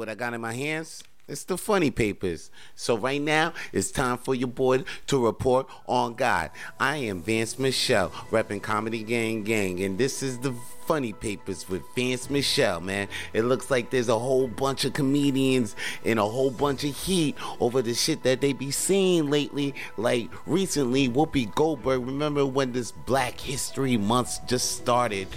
[0.00, 1.04] what I got in my hands?
[1.28, 2.50] It's the funny papers.
[2.74, 6.50] So right now, it's time for your boy to report on God.
[6.80, 10.54] I am Vance Michelle, repping Comedy Gang Gang, and this is the
[10.86, 13.08] funny papers with Vance Michelle, man.
[13.34, 17.36] It looks like there's a whole bunch of comedians in a whole bunch of heat
[17.60, 19.74] over the shit that they be seeing lately.
[19.98, 22.06] Like recently, Whoopi Goldberg.
[22.06, 25.28] Remember when this Black History Month just started?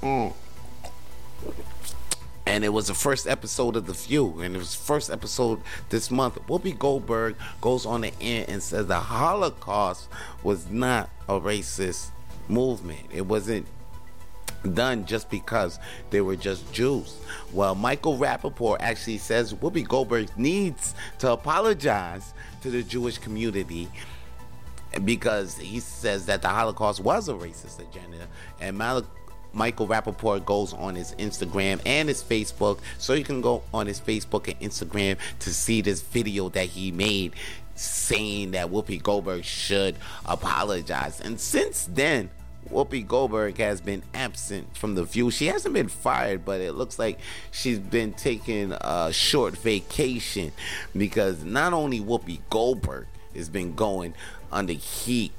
[0.00, 0.32] Mm
[2.50, 6.10] and it was the first episode of The View, and it was first episode this
[6.10, 6.34] month.
[6.48, 10.08] Whoopi Goldberg goes on the end and says the Holocaust
[10.42, 12.10] was not a racist
[12.48, 13.06] movement.
[13.12, 13.68] It wasn't
[14.74, 15.78] done just because
[16.10, 17.18] they were just Jews.
[17.52, 23.88] Well, Michael Rapaport actually says Whoopi Goldberg needs to apologize to the Jewish community
[25.04, 28.26] because he says that the Holocaust was a racist agenda,
[28.60, 29.04] and Malik
[29.52, 32.80] Michael Rapaport goes on his Instagram and his Facebook.
[32.98, 36.92] So you can go on his Facebook and Instagram to see this video that he
[36.92, 37.34] made
[37.74, 41.20] saying that Whoopi Goldberg should apologize.
[41.20, 42.30] And since then,
[42.70, 45.30] Whoopi Goldberg has been absent from the view.
[45.30, 47.18] She hasn't been fired, but it looks like
[47.50, 50.52] she's been taking a short vacation
[50.96, 54.14] because not only Whoopi Goldberg has been going
[54.52, 55.32] under heat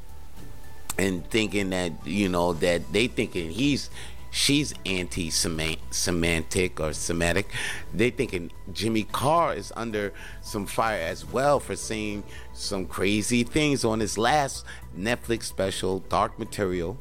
[0.98, 3.90] and thinking that you know that they thinking he's
[4.32, 7.52] she's anti-semantic or Semitic.
[7.94, 13.84] They thinking Jimmy Carr is under some fire as well for saying some crazy things
[13.84, 14.66] on his last
[14.98, 16.98] Netflix special, Dark Material.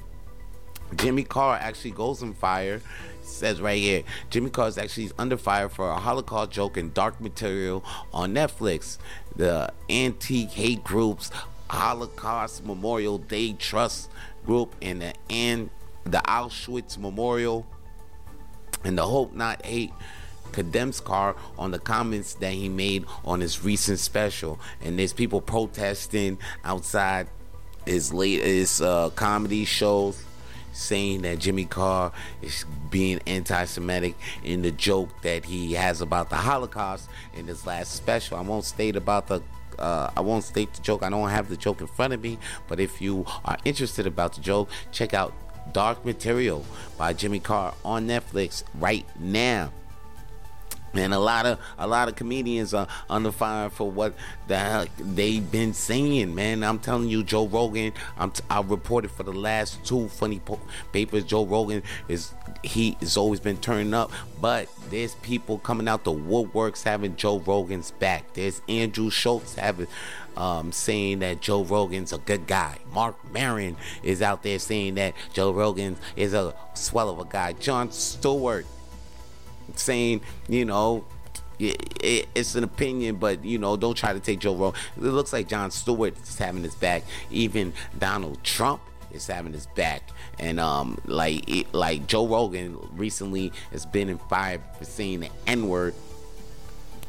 [0.97, 2.83] Jimmy Carr actually goes on fire.
[3.23, 7.21] Says right here, Jimmy Carr is actually under fire for a Holocaust joke in Dark
[7.21, 8.99] Material on Netflix.
[9.37, 11.31] The anti-hate groups
[11.71, 14.11] Holocaust Memorial Day Trust
[14.45, 15.71] Group and the and
[16.05, 17.67] the Auschwitz Memorial
[18.85, 19.93] and the Hope Not Hate
[20.53, 24.59] condemns Carr on the comments that he made on his recent special.
[24.81, 27.29] And there's people protesting outside
[27.87, 30.25] his late his uh, comedy shows
[30.73, 36.37] saying that Jimmy Carr is being anti-Semitic in the joke that he has about the
[36.37, 38.37] Holocaust in his last special.
[38.39, 39.43] I won't state about the
[39.79, 41.03] uh, I won't state the joke.
[41.03, 42.39] I don't have the joke in front of me,
[42.69, 45.33] but if you are interested about the joke, check out
[45.73, 46.65] Dark Material
[46.99, 49.73] by Jimmy Carr on Netflix right now.
[50.93, 54.15] And a lot of a lot of comedians are under fire for what
[54.49, 56.65] the hell they've been saying, man.
[56.65, 57.93] I'm telling you, Joe Rogan.
[58.19, 60.61] I'm t- I reported for the last two funny po-
[60.93, 61.25] papers.
[61.25, 66.13] Joe Rogan is he has always been turning up, but there's people coming out the
[66.13, 68.35] woodworks having Joe Rogan's back.
[68.35, 69.87] There's Andrew Schulz having
[70.37, 72.79] um, saying that Joe Rogan's a good guy.
[72.93, 77.53] Mark Maron is out there saying that Joe Rogan is a swell of a guy.
[77.53, 78.67] Jon Stewart
[79.79, 81.05] saying, you know,
[81.61, 84.81] it's an opinion, but you know, don't try to take Joe Rogan.
[84.97, 87.03] It looks like Jon Stewart is having his back.
[87.31, 88.81] Even Donald Trump
[89.13, 90.03] is having his back,
[90.39, 95.31] and um, like it, like Joe Rogan recently has been in fire for saying the
[95.47, 95.95] N word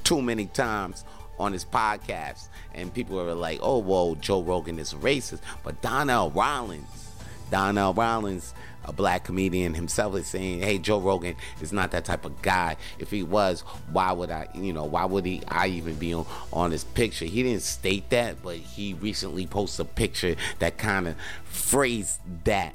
[0.04, 1.06] too many times
[1.40, 6.30] on his podcast, and people are like, "Oh, well, Joe Rogan is racist," but Donnell
[6.32, 7.11] Rawlings,
[7.52, 8.54] Donnell Rawlings
[8.84, 12.78] a black comedian himself is saying, "Hey, Joe Rogan is not that type of guy.
[13.00, 14.48] If he was, why would I?
[14.56, 15.42] You know, why would he?
[15.48, 17.26] I even be on on his picture?
[17.26, 22.74] He didn't state that, but he recently posted a picture that kind of phrased that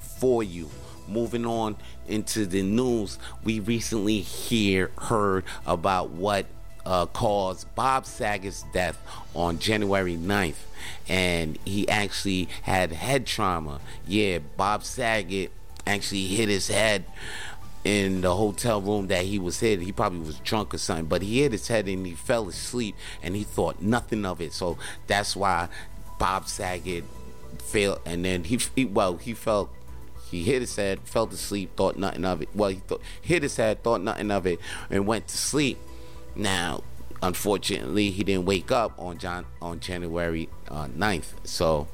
[0.00, 0.70] for you."
[1.08, 1.76] Moving on
[2.08, 6.46] into the news, we recently hear heard about what
[6.86, 8.98] uh, caused Bob Saget's death
[9.34, 10.54] on January 9th.
[11.08, 13.80] And he actually had head trauma.
[14.06, 15.50] Yeah, Bob Saget
[15.86, 17.04] actually hit his head
[17.84, 19.80] in the hotel room that he was in.
[19.80, 22.94] He probably was drunk or something, but he hit his head and he fell asleep
[23.22, 24.52] and he thought nothing of it.
[24.52, 24.78] So
[25.08, 25.68] that's why
[26.18, 27.04] Bob Saget
[27.58, 28.00] failed.
[28.06, 29.70] And then he, he well, he felt
[30.30, 32.48] he hit his head, fell asleep, thought nothing of it.
[32.54, 34.60] Well, he thought, hit his head, thought nothing of it,
[34.90, 35.78] and went to sleep.
[36.36, 36.82] Now,
[37.22, 41.32] unfortunately, he didn't wake up on John on January uh, 9th.
[41.44, 41.88] So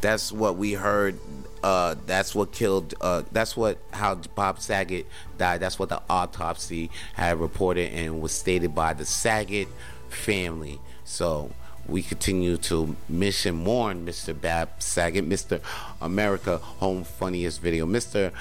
[0.00, 1.18] that's what we heard.
[1.62, 2.94] Uh, that's what killed.
[3.00, 5.06] Uh, that's what how Bob Saget
[5.38, 5.60] died.
[5.60, 9.68] That's what the autopsy had reported and was stated by the Saget
[10.08, 10.80] family.
[11.04, 11.50] So
[11.86, 14.38] we continue to miss and mourn Mr.
[14.38, 15.60] Bab Saget, Mr.
[16.00, 18.32] America Home Funniest Video, Mr.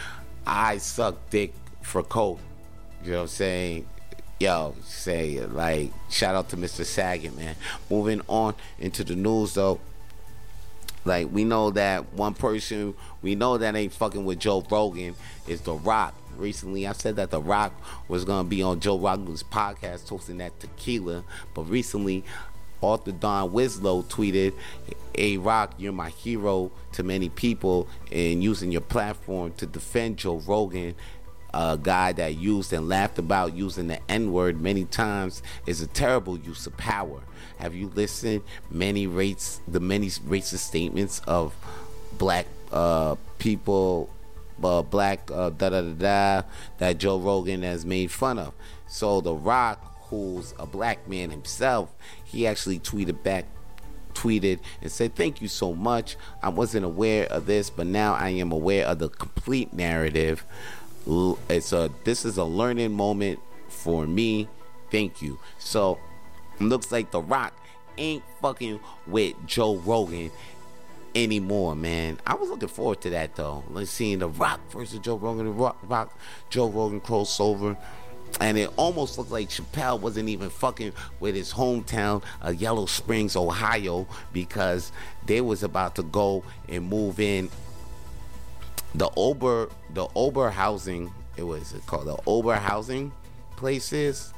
[0.46, 2.40] I Suck Dick for Coke.
[3.04, 3.88] You know what I'm saying?
[4.42, 6.84] Yo, say like shout out to Mr.
[6.84, 7.56] Saget, man.
[7.92, 9.80] Moving on into the news though.
[11.06, 15.16] Like we know that one person we know that ain't fucking with Joe Rogan
[15.48, 16.16] is The Rock.
[16.38, 17.72] Recently, I said that The Rock
[18.08, 21.24] was gonna be on Joe Rogan's podcast toasting that tequila,
[21.54, 22.24] but recently,
[22.82, 24.54] author Don Winslow tweeted,
[25.14, 30.42] "A Rock, you're my hero to many people, and using your platform to defend Joe
[30.48, 30.96] Rogan."
[31.54, 35.88] A guy that used and laughed about using the N word many times is a
[35.88, 37.22] terrible use of power.
[37.58, 41.54] Have you listened many rates the many racist statements of
[42.14, 44.10] black uh, people,
[44.64, 48.54] uh, black uh, da da da da that Joe Rogan has made fun of?
[48.88, 51.94] So The Rock, who's a black man himself,
[52.24, 53.46] he actually tweeted back
[54.14, 56.18] tweeted and said, Thank you so much.
[56.42, 60.46] I wasn't aware of this, but now I am aware of the complete narrative
[61.06, 64.48] it's a this is a learning moment for me.
[64.92, 65.40] Thank you.
[65.58, 66.00] So
[66.60, 67.54] looks like The Rock
[67.98, 70.32] ain't fucking with Joe Rogan
[71.16, 72.20] anymore, man.
[72.26, 73.64] I was looking forward to that though.
[73.70, 76.18] Like seeing The Rock versus Joe Rogan, The Rock, Rock
[76.50, 77.78] Joe Rogan crossover.
[78.40, 83.36] And it almost looked like Chappelle wasn't even fucking with his hometown of Yellow Springs,
[83.36, 84.94] Ohio, because
[85.26, 87.50] they was about to go and move in
[88.96, 93.12] the Ober the Ober housing it was called the Ober housing
[93.56, 94.34] places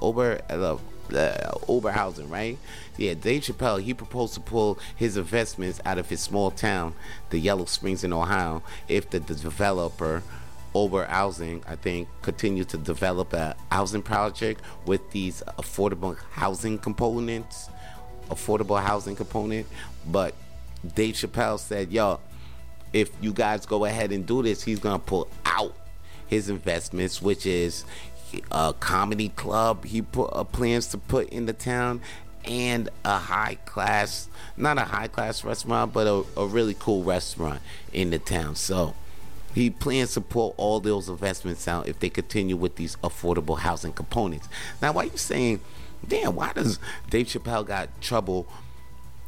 [0.00, 0.76] Ober uh,
[1.08, 2.58] the Ober housing right
[2.96, 6.94] yeah Dave Chappelle he proposed to pull his investments out of his small town
[7.30, 10.22] the Yellow Springs in Ohio if the, the developer
[10.74, 17.68] Ober Housing, I think, continues to develop a housing project with these affordable housing components,
[18.28, 19.66] affordable housing component.
[20.06, 20.34] But
[20.94, 22.20] Dave Chappelle said, "Yo,
[22.92, 25.74] if you guys go ahead and do this, he's gonna pull out
[26.26, 27.84] his investments, which is
[28.50, 32.00] a comedy club he put uh, plans to put in the town
[32.44, 37.60] and a high class not a high class restaurant but a, a really cool restaurant
[37.92, 38.54] in the town.
[38.54, 38.94] So
[39.54, 43.92] he plans to pull all those investments out if they continue with these affordable housing
[43.92, 44.48] components.
[44.82, 45.60] Now why are you saying
[46.06, 46.78] damn why does
[47.10, 48.46] dave chappelle got trouble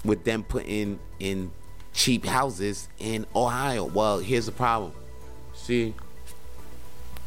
[0.04, 1.50] with them putting in
[1.92, 3.84] cheap houses in Ohio.
[3.84, 4.92] Well, here's the problem.
[5.54, 5.94] See,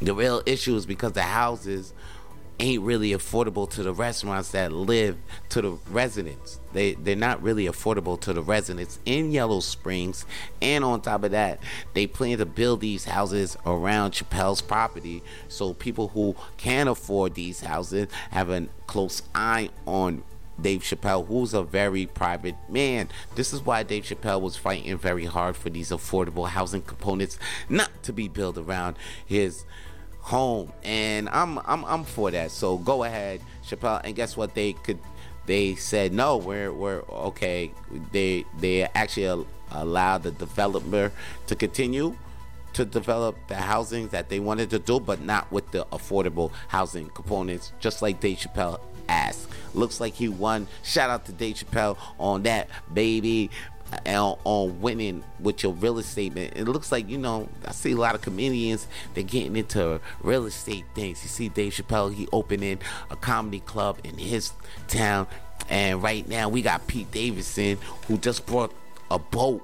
[0.01, 1.93] the real issue is because the houses
[2.59, 5.17] ain't really affordable to the restaurants that live
[5.49, 6.59] to the residents.
[6.71, 10.25] They they're not really affordable to the residents in Yellow Springs.
[10.61, 11.59] And on top of that,
[11.93, 17.61] they plan to build these houses around Chappelle's property so people who can afford these
[17.61, 20.23] houses have a close eye on
[20.59, 23.09] Dave Chappelle, who's a very private man.
[23.35, 27.39] This is why Dave Chappelle was fighting very hard for these affordable housing components
[27.69, 28.95] not to be built around
[29.25, 29.65] his
[30.19, 30.71] home.
[30.83, 32.51] And I'm I'm I'm for that.
[32.51, 34.01] So go ahead, Chappelle.
[34.03, 34.53] And guess what?
[34.55, 34.99] They could
[35.45, 37.71] they said no, we're we're okay.
[38.11, 41.11] They they actually allowed the developer
[41.47, 42.15] to continue
[42.73, 47.07] to develop the housing that they wanted to do, but not with the affordable housing
[47.09, 49.47] components, just like Dave Chappelle asked.
[49.73, 50.67] Looks like he won.
[50.83, 53.49] Shout out to Dave Chappelle on that, baby.
[54.05, 56.51] Uh, on, on winning with your real estate, man.
[56.55, 60.45] It looks like, you know, I see a lot of comedians, they're getting into real
[60.45, 61.21] estate things.
[61.21, 62.79] You see Dave Chappelle, he opening
[63.11, 64.51] a comedy club in his
[64.87, 65.27] town.
[65.69, 68.73] And right now we got Pete Davidson who just brought
[69.11, 69.63] a boat.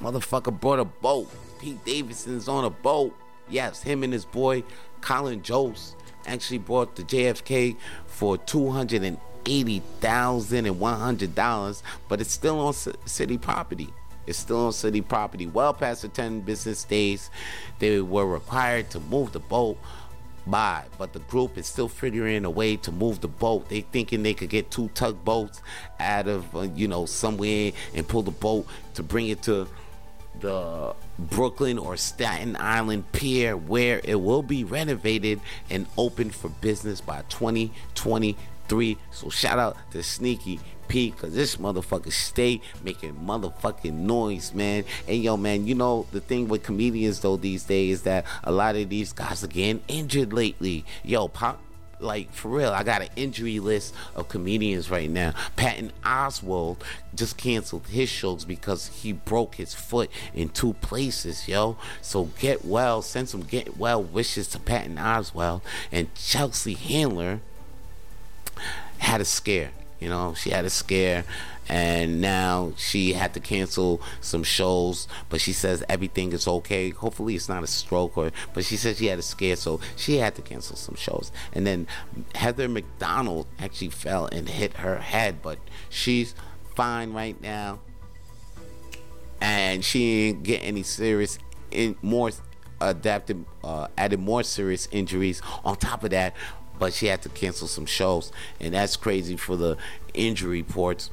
[0.00, 1.30] Motherfucker brought a boat.
[1.60, 3.14] Pete Davidson's on a boat.
[3.48, 4.62] Yes, him and his boy
[5.00, 5.96] Colin Jost
[6.28, 12.20] actually bought the JFK for two hundred and eighty thousand and one hundred dollars, but
[12.20, 13.88] it's still on city property.
[14.26, 15.46] It's still on city property.
[15.46, 17.30] Well past the ten business days,
[17.78, 19.78] they were required to move the boat
[20.46, 23.68] by, but the group is still figuring a way to move the boat.
[23.68, 25.62] They thinking they could get two tugboats
[26.00, 29.66] out of uh, you know somewhere and pull the boat to bring it to
[30.40, 37.00] the Brooklyn or Staten Island Pier, where it will be renovated and open for business
[37.00, 38.98] by 2023.
[39.10, 44.84] So shout out to Sneaky Pete, cause this motherfucker stay making motherfucking noise, man.
[45.06, 48.50] And yo, man, you know the thing with comedians though these days is that a
[48.50, 50.84] lot of these guys are getting injured lately.
[51.04, 51.60] Yo, pop
[52.00, 55.34] like for real, I got an injury list of comedians right now.
[55.56, 56.78] Patton Oswalt
[57.14, 61.76] just canceled his shows because he broke his foot in two places, yo.
[62.02, 67.40] So get well, send some get well wishes to Patton Oswalt and Chelsea Handler
[68.98, 69.70] had a scare.
[70.00, 71.24] You know, she had a scare
[71.68, 76.90] and now she had to cancel some shows but she says everything is okay.
[76.90, 80.16] Hopefully it's not a stroke or but she said she had a scare so she
[80.16, 81.30] had to cancel some shows.
[81.52, 81.86] And then
[82.34, 85.58] heather mcdonald actually fell and hit her head but
[85.90, 86.34] she's
[86.74, 87.80] fine right now.
[89.40, 91.38] And she didn't get any serious
[91.70, 92.30] in more
[92.80, 95.42] adapted uh, added more serious injuries.
[95.64, 96.34] On top of that
[96.78, 99.76] but she had to cancel some shows and that's crazy for the
[100.14, 101.10] injury reports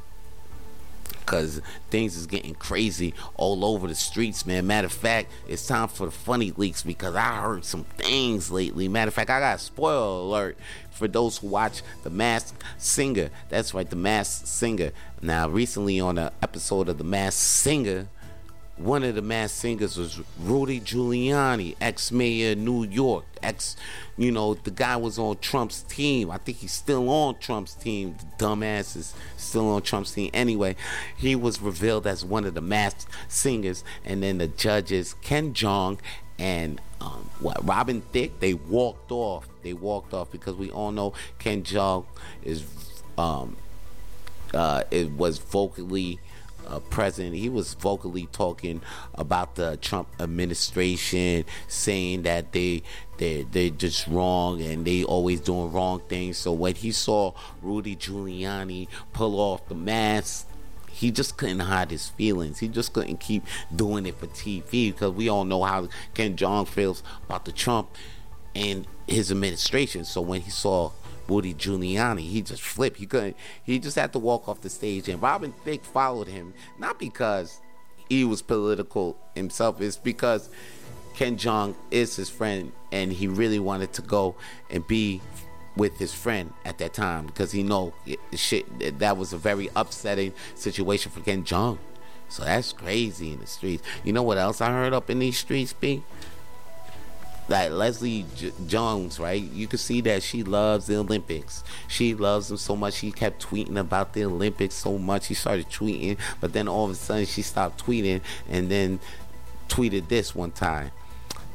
[1.25, 4.67] because things is getting crazy all over the streets, man.
[4.67, 8.88] Matter of fact, it's time for the funny leaks because I heard some things lately.
[8.88, 10.57] Matter of fact, I got a spoiler alert
[10.91, 13.29] for those who watch The Masked Singer.
[13.50, 14.91] That's right, The Masked Singer.
[15.22, 18.07] Now, recently on an episode of The Masked Singer,
[18.77, 23.24] one of the masked singers was Rudy Giuliani, ex-mayor of New York.
[23.41, 23.77] Ex,
[24.17, 26.29] you know, the guy was on Trump's team.
[26.29, 28.15] I think he's still on Trump's team.
[28.17, 30.29] The dumbass is still on Trump's team.
[30.34, 30.75] Anyway,
[31.15, 36.00] he was revealed as one of the masked singers, and then the judges Ken Jeong
[36.38, 39.48] and um, what Robin Thicke they walked off.
[39.63, 42.05] They walked off because we all know Ken Jeong
[42.44, 42.65] is
[43.17, 43.55] um,
[44.53, 46.20] uh, it was vocally
[46.67, 48.81] uh, president, he was vocally talking
[49.13, 52.84] about the Trump administration, saying that they
[53.17, 56.38] they they're just wrong and they always doing wrong things.
[56.38, 60.48] So when he saw Rudy Giuliani pull off the mask
[60.95, 62.60] he just couldn't hide his feelings.
[62.60, 63.43] He just couldn't keep
[63.75, 67.89] doing it for TV because we all know how Ken Jeong feels about the Trump
[68.55, 70.05] and his administration.
[70.05, 70.91] So when he saw
[71.27, 72.22] Rudy Giuliani.
[72.22, 72.98] He just flipped.
[72.98, 73.38] He couldn't.
[73.63, 75.10] He just had to walk off the stage.
[75.10, 77.62] And Robin Thicke followed him, not because
[78.10, 79.82] he was political himself.
[79.82, 80.50] It's because
[81.15, 84.36] Ken Jeong is his friend, and he really wanted to go
[84.70, 85.22] and be
[85.75, 87.94] with his friend at that time because he know
[88.34, 88.65] shit
[89.00, 91.77] that was a very upsetting situation for Ken Jeong.
[92.29, 93.84] So that's crazy in the streets.
[94.03, 96.03] You know what else I heard up in these streets, B?
[97.48, 99.42] Like Leslie J- Jones, right?
[99.42, 101.64] You can see that she loves the Olympics.
[101.88, 102.96] She loves them so much.
[102.96, 105.25] She kept tweeting about the Olympics so much.
[105.25, 109.00] She started tweeting, but then all of a sudden she stopped tweeting and then
[109.70, 110.92] tweeted this one time.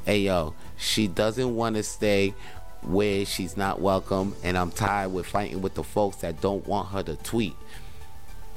[0.04, 2.34] Hey yo, she doesn't want to stay
[2.82, 6.88] where she's not welcome, and I'm tired with fighting with the folks that don't want
[6.88, 7.56] her to tweet.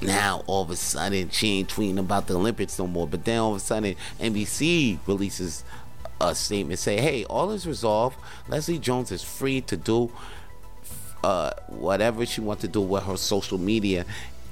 [0.00, 3.06] Now all of a sudden she ain't tweeting about the Olympics no more.
[3.06, 5.64] But then all of a sudden NBC releases
[6.20, 8.16] a statement say, hey, all is resolved.
[8.48, 10.10] Leslie Jones is free to do
[11.22, 14.04] uh, whatever she wants to do with her social media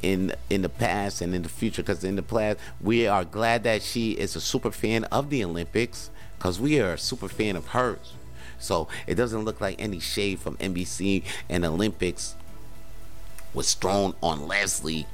[0.02, 1.82] in in the past and in the future.
[1.82, 5.44] Because in the past, we are glad that she is a super fan of the
[5.44, 8.14] Olympics because we are a super fan of hers.
[8.58, 12.36] So it doesn't look like any shade from NBC and Olympics
[13.54, 15.06] was thrown on Leslie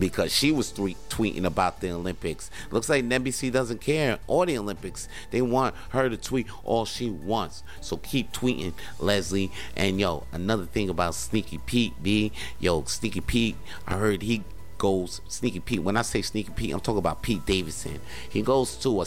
[0.00, 2.50] because she was tweeting about the Olympics.
[2.72, 5.06] Looks like NBC doesn't care or the Olympics.
[5.30, 7.62] They want her to tweet all she wants.
[7.80, 9.52] So keep tweeting, Leslie.
[9.76, 12.32] And yo, another thing about Sneaky Pete, B.
[12.58, 14.42] Yo, Sneaky Pete, I heard he
[14.78, 15.82] goes Sneaky Pete.
[15.82, 18.00] When I say Sneaky Pete, I'm talking about Pete Davidson.
[18.30, 19.06] He goes to a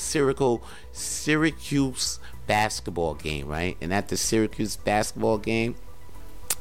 [0.91, 3.75] Syracuse basketball game, right?
[3.81, 5.75] And at the Syracuse basketball game,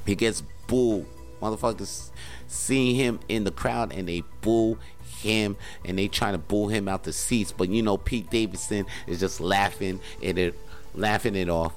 [0.06, 1.06] he gets booed.
[1.42, 2.10] Motherfuckers
[2.46, 4.78] seeing him in the crowd and they boo
[5.20, 7.52] him and they trying to boo him out the seats.
[7.52, 10.54] But you know, Pete Davidson is just laughing it,
[10.94, 11.74] laughing it off.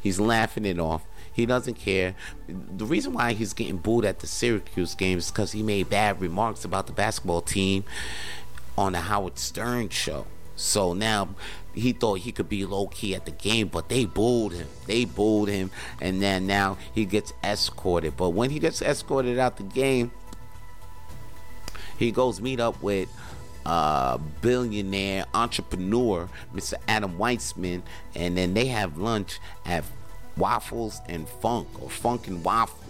[0.00, 1.04] He's laughing it off.
[1.32, 2.16] He doesn't care.
[2.48, 6.20] The reason why he's getting booed at the Syracuse game is because he made bad
[6.20, 7.84] remarks about the basketball team
[8.76, 10.26] on the Howard Stern show.
[10.56, 11.28] So now
[11.78, 14.66] he thought he could be low key at the game, but they booed him.
[14.86, 15.70] They booed him,
[16.00, 18.16] and then now he gets escorted.
[18.16, 20.10] But when he gets escorted out the game,
[21.98, 23.08] he goes meet up with
[23.66, 26.74] uh, billionaire entrepreneur Mr.
[26.86, 27.82] Adam Weitsman,
[28.14, 29.84] and then they have lunch at
[30.36, 32.87] Waffles and Funk or Funk and Waffles.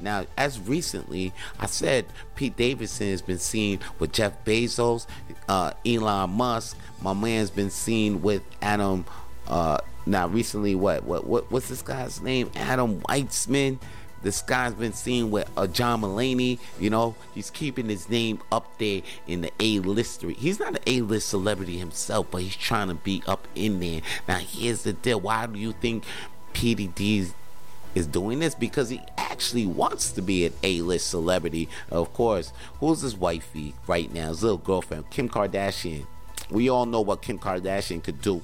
[0.00, 5.06] Now, as recently, I said Pete Davidson has been seen with Jeff Bezos,
[5.48, 6.76] uh, Elon Musk.
[7.00, 9.04] My man's been seen with Adam.
[9.46, 12.50] Uh, now, recently, what, what, what, what's this guy's name?
[12.56, 13.78] Adam Weitsman.
[14.22, 16.60] This guy's been seen with uh, John Mulaney.
[16.78, 20.22] You know, he's keeping his name up there in the A-list.
[20.22, 24.00] He's not an A-list celebrity himself, but he's trying to be up in there.
[24.28, 25.20] Now, here's the deal.
[25.20, 26.04] Why do you think
[26.54, 27.34] PDD's
[27.94, 31.68] is doing this because he actually wants to be an A-list celebrity.
[31.90, 34.28] Of course, who's his wifey right now?
[34.28, 36.06] His little girlfriend, Kim Kardashian.
[36.50, 38.42] We all know what Kim Kardashian could do.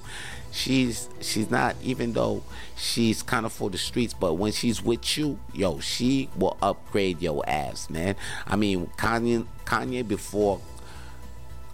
[0.51, 2.41] She's she's not even though
[2.75, 7.21] she's kind of for the streets, but when she's with you, yo, she will upgrade
[7.21, 8.15] your ass, man.
[8.47, 10.59] I mean, Kanye Kanye before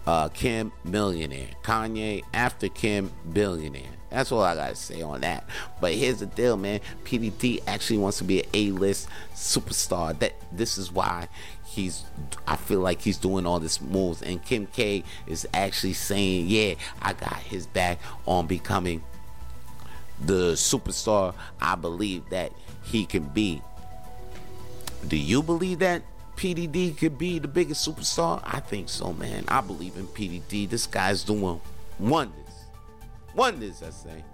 [0.06, 3.82] uh, Kim millionaire, Kanye after Kim billionaire.
[4.16, 5.44] That's all I gotta say on that.
[5.78, 6.80] But here's the deal, man.
[7.04, 10.18] PDD actually wants to be an A-list superstar.
[10.18, 11.28] That this is why
[11.66, 12.02] he's
[12.48, 16.76] I feel like he's doing all this moves and Kim K is actually saying, "Yeah,
[17.02, 19.04] I got his back on becoming
[20.18, 22.52] the superstar I believe that
[22.84, 23.60] he can be."
[25.06, 26.00] Do you believe that
[26.36, 28.40] PDD could be the biggest superstar?
[28.46, 29.44] I think so, man.
[29.46, 30.70] I believe in PDD.
[30.70, 31.60] This guy's doing
[31.98, 32.45] wonders.
[33.36, 34.24] Wonders, I say.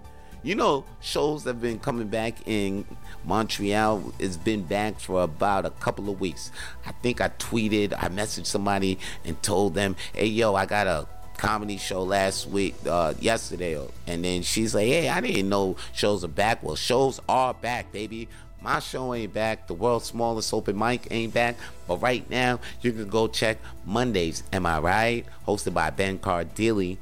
[0.43, 2.85] You know, shows have been coming back in
[3.25, 4.13] Montreal.
[4.19, 6.51] It's been back for about a couple of weeks.
[6.85, 11.07] I think I tweeted, I messaged somebody and told them, hey, yo, I got a
[11.37, 13.79] comedy show last week, uh, yesterday.
[14.07, 16.61] And then she's like, hey, I didn't know shows are back.
[16.61, 18.27] Well, shows are back, baby.
[18.61, 19.67] My show ain't back.
[19.67, 21.57] The world's smallest open mic ain't back.
[21.87, 24.43] But right now, you can go check Mondays.
[24.53, 25.25] Am I right?
[25.47, 26.97] Hosted by Ben Cardilli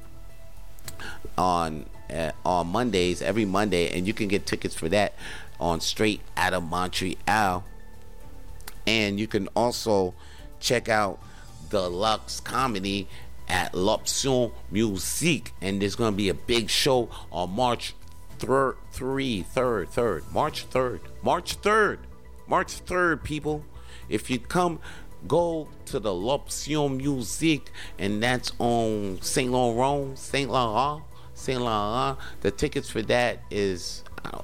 [1.38, 5.14] on uh, on Mondays, every Monday, and you can get tickets for that
[5.60, 7.64] on Straight Out of Montreal.
[8.88, 10.14] And you can also
[10.60, 11.20] check out
[11.70, 13.08] the Lux Comedy
[13.48, 17.94] at L'Option Musique, and there's going to be a big show on March
[18.40, 21.98] 3rd, 3, 3rd, 3rd, March 3rd, March 3rd,
[22.48, 23.64] March 3rd, people.
[24.10, 24.80] If you come,
[25.28, 31.04] go to the L'Option Musique, and that's on Saint Laurent, Saint Laurent,
[31.42, 32.18] Saint Laurent.
[32.42, 34.42] The tickets for that is uh,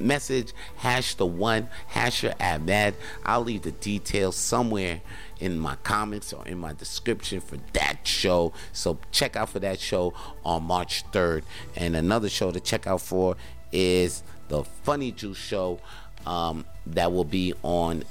[0.00, 2.96] message hash the one hasher Ahmed.
[3.24, 5.00] I'll leave the details somewhere
[5.38, 8.52] in my comments or in my description for that show.
[8.72, 10.12] So check out for that show
[10.44, 11.44] on March 3rd.
[11.76, 13.36] And another show to check out for
[13.70, 15.78] is the Funny Juice show.
[16.26, 18.02] Um, that will be on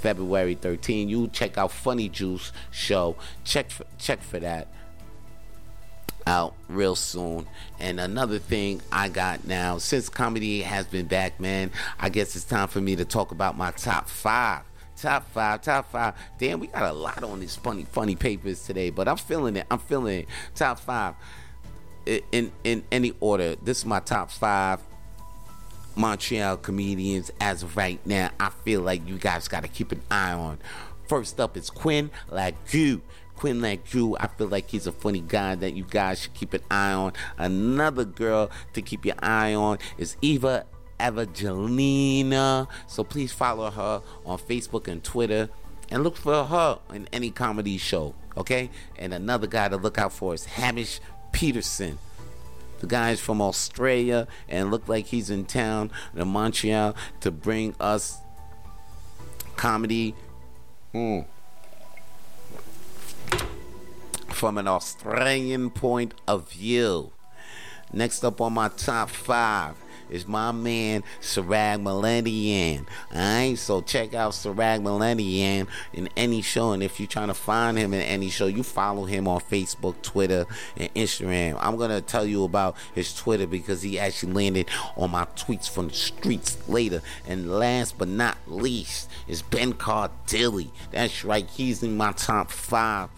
[0.00, 1.08] February 13.
[1.08, 3.16] You check out Funny Juice show.
[3.44, 4.68] Check for, check for that
[6.28, 7.46] out real soon.
[7.80, 12.44] And another thing I got now, since comedy has been back, man, I guess it's
[12.44, 14.62] time for me to talk about my top five.
[14.96, 16.14] Top five, top five.
[16.38, 19.66] Damn, we got a lot on these funny, funny papers today, but I'm feeling it.
[19.70, 20.28] I'm feeling it.
[20.54, 21.14] Top five.
[22.32, 24.80] In in any order, this is my top five
[25.94, 28.30] Montreal comedians as of right now.
[28.40, 30.58] I feel like you guys got to keep an eye on.
[31.06, 33.00] First up is Quinn Lagu.
[33.38, 36.62] Quinn Lagu, I feel like he's a funny guy that you guys should keep an
[36.72, 37.12] eye on.
[37.36, 40.66] Another girl to keep your eye on is Eva
[41.00, 42.66] Evangelina.
[42.88, 45.50] So please follow her on Facebook and Twitter
[45.88, 48.16] and look for her in any comedy show.
[48.36, 48.70] Okay?
[48.98, 50.98] And another guy to look out for is Hamish
[51.30, 52.00] Peterson.
[52.80, 57.76] The guy is from Australia and look like he's in town in Montreal to bring
[57.78, 58.18] us
[59.54, 60.16] comedy.
[60.90, 61.20] Hmm
[64.38, 67.10] from an Australian point of view.
[67.92, 69.74] Next up on my top five
[70.08, 72.86] is my man Sarag Millennian.
[73.12, 76.70] Alright, so check out Sarag Millennian in any show.
[76.70, 80.00] And if you're trying to find him in any show, you follow him on Facebook,
[80.02, 80.46] Twitter,
[80.76, 81.58] and Instagram.
[81.60, 85.88] I'm gonna tell you about his Twitter because he actually landed on my tweets from
[85.88, 87.02] the streets later.
[87.26, 90.70] And last but not least is Ben Cardilli.
[90.92, 93.10] That's right, he's in my top five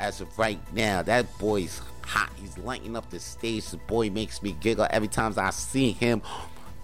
[0.00, 1.02] as of right now.
[1.02, 2.30] That boy's hot.
[2.36, 3.68] He's lighting up the stage.
[3.68, 6.22] The boy makes me giggle every time I see him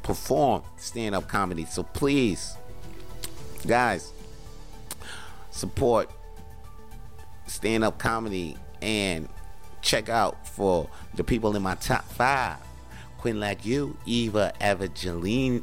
[0.03, 1.65] perform stand up comedy.
[1.65, 2.57] So please,
[3.67, 4.13] guys,
[5.51, 6.11] support
[7.47, 9.29] stand up comedy and
[9.83, 12.59] check out for the people in my top five.
[13.19, 15.61] Quinn Lagu, Eva Evangelina,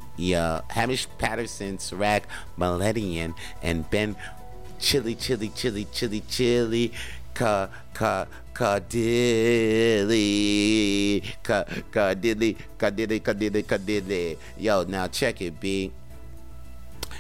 [0.70, 2.24] Hamish Patterson, Sarag
[2.58, 4.18] Millennian, and Ben
[4.80, 6.92] Chili, Chili, Chili, Chili, Chili,
[7.34, 10.22] Ka ka ka dilly
[11.42, 14.38] ka ka dilly ka dilly ka dilly ka dilly.
[14.58, 15.92] Yo, now check it, B.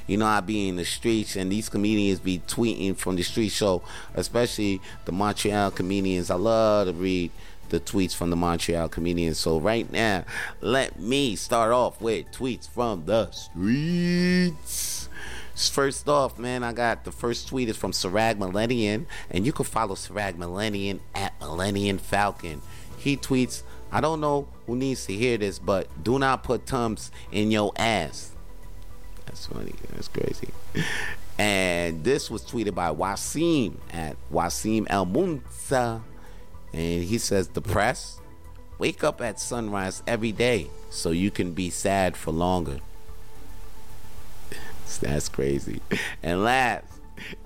[0.05, 3.49] You know I be in the streets and these comedians be tweeting from the street
[3.49, 3.81] show,
[4.13, 6.29] especially the Montreal comedians.
[6.29, 7.31] I love to read
[7.69, 9.39] the tweets from the Montreal comedians.
[9.39, 10.25] So right now,
[10.61, 15.02] let me start off with tweets from the streets.
[15.55, 19.65] First off, man, I got the first tweet is from Sarag Millennian, and you can
[19.65, 22.61] follow Sarag Millennian at Millennian Falcon.
[22.97, 27.11] He tweets, I don't know who needs to hear this, but do not put tums
[27.31, 28.31] in your ass.
[29.25, 29.73] That's funny.
[29.91, 30.49] That's crazy.
[31.37, 36.01] And this was tweeted by Wasim at Wasim El Munsa.
[36.73, 38.19] And he says, Depressed?
[38.79, 42.79] Wake up at sunrise every day so you can be sad for longer.
[45.01, 45.81] That's crazy.
[46.21, 46.85] And last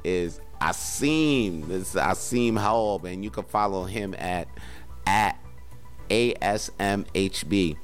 [0.03, 1.67] is Asim.
[1.67, 4.47] This is Asim Haob, and you can follow him at
[5.05, 5.39] at
[6.09, 7.77] ASMHB.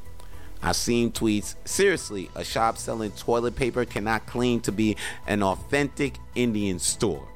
[0.72, 1.56] Seen tweets.
[1.66, 4.96] Seriously, a shop selling toilet paper cannot claim to be
[5.28, 7.28] an authentic Indian store.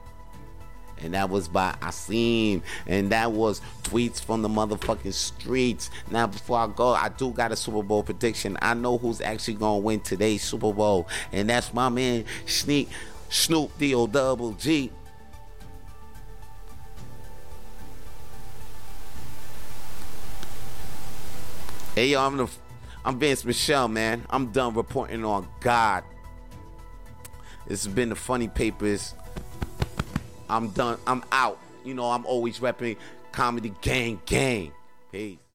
[1.01, 5.89] And that was by seen, and that was tweets from the motherfucking streets.
[6.09, 8.57] Now, before I go, I do got a Super Bowl prediction.
[8.61, 12.89] I know who's actually gonna win today's Super Bowl, and that's my man Sneak
[13.29, 14.91] Snoop D O Double G.
[21.93, 22.47] Hey yo, I'm the
[23.03, 24.23] I'm Vince Michelle, man.
[24.29, 26.03] I'm done reporting on God.
[27.67, 29.15] This has been the funny papers.
[30.49, 30.97] I'm done.
[31.07, 31.59] I'm out.
[31.83, 32.97] You know, I'm always repping
[33.31, 34.71] comedy gang gang.
[35.11, 35.46] Peace.